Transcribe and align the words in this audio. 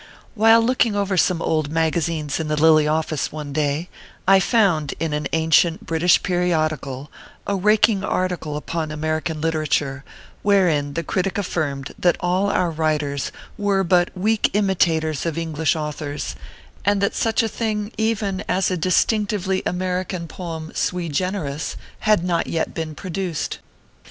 While 0.33 0.61
looking 0.63 0.95
over 0.95 1.15
some 1.15 1.43
old 1.43 1.69
magazines 1.69 2.39
in 2.39 2.47
the 2.47 2.59
Lily 2.59 2.87
office 2.87 3.31
one 3.31 3.53
day, 3.53 3.87
I 4.27 4.39
found 4.39 4.95
in 4.99 5.13
an 5.13 5.27
ancient 5.31 5.85
British 5.85 6.23
periodi 6.23 6.81
cal 6.81 7.11
a 7.45 7.55
raking 7.55 8.03
article 8.03 8.57
upon 8.57 8.89
American 8.89 9.39
literature, 9.41 10.03
wherein 10.41 10.93
the 10.95 11.03
critic 11.03 11.37
affirmed 11.37 11.91
that 11.99 12.17
all 12.19 12.49
our 12.49 12.71
writers 12.71 13.31
were 13.59 13.83
but 13.83 14.09
weak 14.17 14.49
imitators 14.53 15.23
of 15.27 15.37
English 15.37 15.75
authors, 15.75 16.35
and 16.83 16.99
that 16.99 17.13
such 17.13 17.43
a 17.43 17.47
thing 17.47 17.91
even 17.95 18.43
as 18.49 18.71
a 18.71 18.77
Distinctively 18.77 19.61
American 19.67 20.27
Poem 20.27 20.71
sui 20.73 21.09
generis, 21.09 21.75
had 21.99 22.23
not 22.23 22.47
yet 22.47 22.73
been 22.73 22.95
produced. 22.95 23.59